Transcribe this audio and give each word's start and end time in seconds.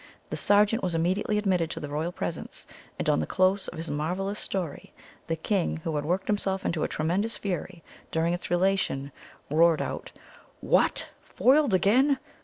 The 0.31 0.35
sergeant 0.35 0.81
was 0.81 0.95
immediately 0.95 1.37
admitted 1.37 1.69
to 1.69 1.79
the 1.79 1.87
royal 1.87 2.11
presence, 2.11 2.65
and 2.97 3.07
on 3.07 3.19
the 3.19 3.27
close 3.27 3.67
of 3.67 3.77
his 3.77 3.91
marvellous 3.91 4.39
story 4.39 4.93
the 5.27 5.35
king, 5.35 5.77
who 5.83 5.95
had 5.95 6.05
worked 6.05 6.25
himself 6.25 6.65
into 6.65 6.83
a 6.83 6.87
tremendous 6.87 7.37
fury 7.37 7.83
during 8.09 8.33
its 8.33 8.49
relation, 8.49 9.11
roared 9.51 9.79
out, 9.79 10.11
"What! 10.59 11.05
foiled 11.21 11.75
again? 11.75 12.17